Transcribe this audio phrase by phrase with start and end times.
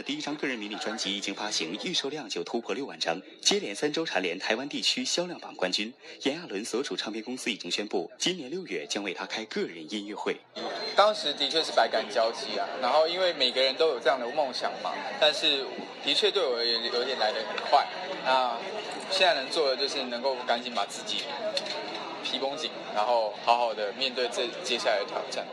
[0.00, 5.92] 的第一张个人迷你专辑已经发行，预售量就突破六万张，接连三周蝉联台湾地区销量榜冠军。
[6.22, 10.38] 炎亚纶所属唱片公司已经宣布，今年六月将为他开个人音乐会。
[10.96, 15.66] 当时的确是百感交集啊，然后因为每个人都有这样的梦想嘛，但是
[16.02, 17.86] 的确对我而言有点来得很快。
[18.24, 18.56] 那
[19.10, 21.24] 现在能做的就是能够赶紧把自己
[22.24, 25.44] 皮绷紧，然后好好的面对这接下来的挑战。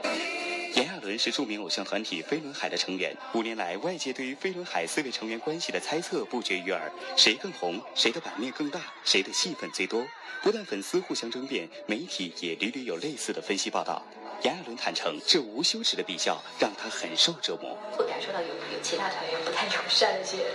[0.77, 3.17] 炎亚纶是著名偶像团体飞轮海的成员。
[3.33, 10.05] 五年来，外界对于飞轮海四位成员关系的猜测不绝于耳：谁更红，谁的版面更大，谁的戏份最多。
[10.43, 14.05] 不但粉丝互相争辩，媒体也屡屡有类似的分析报道。
[14.43, 17.75] 炎亚纶坦诚，这无休止的比较让他很受折磨。
[17.91, 20.45] 会感受到有有其他团员不太友善的一些，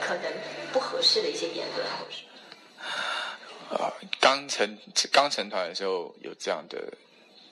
[0.00, 0.32] 可能
[0.72, 2.22] 不合适的一些言论，或者是。
[3.68, 4.78] 呃，刚成
[5.12, 6.90] 刚成团的时候有这样的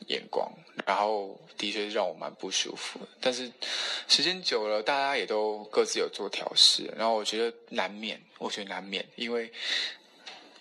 [0.09, 0.53] 眼光，
[0.85, 3.01] 然后的确让我蛮不舒服。
[3.21, 3.51] 但是
[4.09, 9.51] 时间久了，大家也都各自有做调试，然后我觉得难免，我觉得难免，因为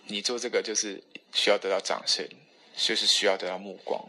[0.05, 2.25] 你做这个就是需要得到掌声，
[2.77, 4.02] 就是需要得到目光。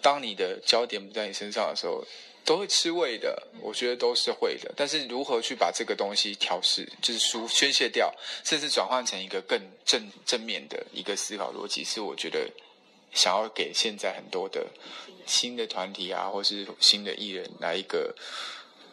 [0.00, 2.04] 当你的焦点不在你身上的时候。
[2.42, 4.72] 都会吃味的，我觉得都是会的。
[4.74, 8.12] 但是如何去把这个东西调试，就是抒宣泄掉，
[8.44, 12.50] 甚至转换成一个更正正面的一个思考逻辑，是我觉得
[13.12, 14.66] 想要给现在很多的
[15.26, 18.14] 新的团体啊，或是新的艺人来一个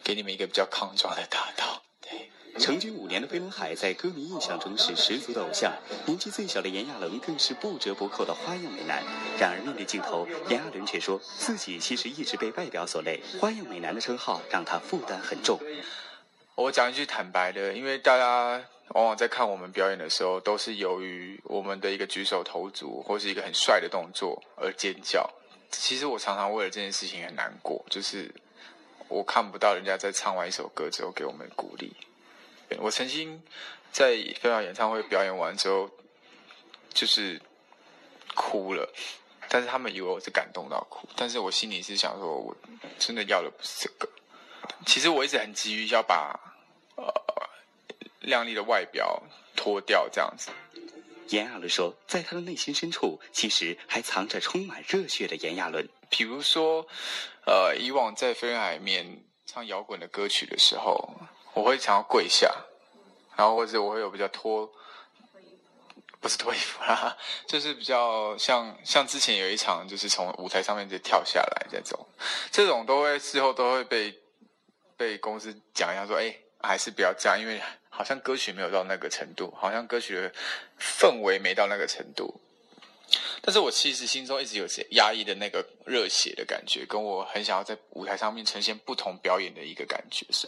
[0.03, 1.83] 给你们一个比较抗撞的大道。
[2.01, 2.29] 对。
[2.59, 5.71] 成军五年的飞轮海，在歌迷印象中是十足的偶像。
[6.07, 9.03] 年纪最小的炎亚纶更是不折不扣的花样美男。
[9.39, 15.59] 然而面对镜头，炎亚纶却说自己其实一直被外表所累，花样美男的称号让他负担很重。
[16.57, 25.29] 我讲一句坦白的，因为大家往往在看我们表演的时候，都是由于我们的一个举手投足或是一个很帅的动作而尖叫。
[25.69, 28.33] 其实我常常为了这件事情很难过，就是
[29.07, 31.95] 我看不到人家在唱完一首歌之后给我们鼓励。
[32.79, 33.39] 我曾经
[33.91, 35.87] 在飞鸟演唱会表演完之后，
[36.91, 37.39] 就是
[38.33, 38.91] 哭了，
[39.47, 42.57] 但是他们以为我是感动到哭，但是我心里是想说，我
[42.97, 44.09] 真的要的不是这个。
[44.87, 46.37] 其实我一直很急于要把
[46.97, 47.13] 呃
[48.19, 49.23] 靓丽的外表
[49.55, 50.51] 脱掉，这样子。
[51.29, 55.87] 炎亚纶说，在他的内心深处，其实还藏着充满热血的炎亚纶。
[56.09, 56.87] 比如说，
[57.45, 61.13] 呃，以往在飞人海面唱摇滚的歌曲的时候。
[61.53, 62.53] 我会想要跪下，
[63.35, 64.71] 然后或者我会有比较脱，
[66.19, 72.07] 不是脱衣服啦，就是比较像像之前有一场，就是从舞台上面就跳下来这种，
[72.51, 74.21] 这种都会事后都会被
[74.95, 80.31] 被公司讲一下说，哎，还是不要这样，因为好像歌曲没有到那个程度，好像歌曲的
[80.79, 82.39] 氛围没到那个程度。
[83.41, 90.47] 但是我其实心中一直有些压抑的那个热血的感觉，跟我很想要在舞台上面呈现不同表演的一个感觉是。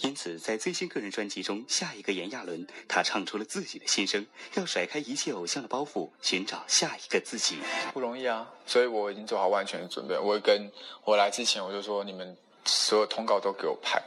[0.00, 7.58] 因此，在最新个人专辑中，下一个炎亚纶，他唱出了自己的心声，要甩开一切偶像的包袱，寻找下一个自己，
[7.92, 8.50] 不容易啊！
[8.66, 10.18] 所以我已经做好万全的准备。
[10.18, 10.70] 我跟
[11.04, 12.36] 我来之前，我就说，你们
[12.66, 14.02] 所有通告都给我拍，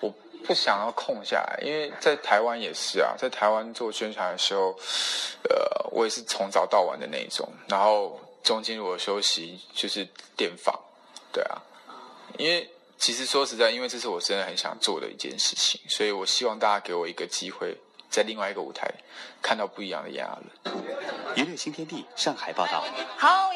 [0.00, 0.12] 我
[0.44, 4.76] 不想要空下来，因为在台湾也是啊，在台湾做宣传的时候，
[5.48, 10.78] 呃，我也是从早到晚的那种，然后中间如果休息就是电访，
[11.32, 11.62] 对啊，
[12.36, 12.68] 因为。
[13.00, 17.76] 其实说实在，因为这是我真的很想做的一件事情，所以我希望大家给我一个机会，
[18.10, 18.92] 在另外一个舞台
[19.40, 20.74] 看到不一样的炎亚纶。
[21.36, 22.84] 娱乐新天地，上海报道。
[23.16, 23.46] 好。